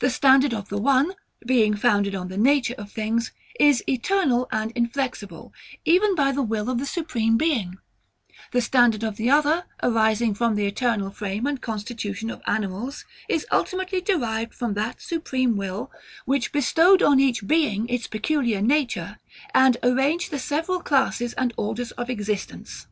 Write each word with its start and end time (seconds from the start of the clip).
The 0.00 0.10
standard 0.10 0.52
of 0.52 0.68
the 0.68 0.78
one, 0.78 1.12
being 1.46 1.74
founded 1.76 2.12
on 2.12 2.26
the 2.26 2.36
nature 2.36 2.74
of 2.76 2.90
things, 2.90 3.30
is 3.60 3.84
eternal 3.88 4.48
and 4.50 4.72
inflexible, 4.72 5.54
even 5.84 6.16
by 6.16 6.32
the 6.32 6.42
will 6.42 6.68
of 6.68 6.78
the 6.78 6.86
Supreme 6.86 7.36
Being: 7.36 7.78
the 8.50 8.60
standard 8.62 9.04
of 9.04 9.16
the 9.16 9.30
other 9.30 9.66
arising 9.80 10.34
from 10.34 10.56
the 10.56 10.66
eternal 10.66 11.12
frame 11.12 11.46
and 11.46 11.60
constitution 11.62 12.30
of 12.30 12.42
animals, 12.48 13.04
is 13.28 13.46
ultimately 13.52 14.00
derived 14.00 14.54
from 14.54 14.74
that 14.74 15.00
Supreme 15.00 15.56
Will, 15.56 15.92
which 16.24 16.50
bestowed 16.50 17.00
on 17.00 17.20
each 17.20 17.46
being 17.46 17.88
its 17.88 18.08
peculiar 18.08 18.60
nature, 18.60 19.18
and 19.54 19.76
arranged 19.84 20.32
the 20.32 20.40
several 20.40 20.80
classes 20.80 21.32
and 21.34 21.54
orders 21.56 21.92
of 21.92 22.10
existence. 22.10 22.88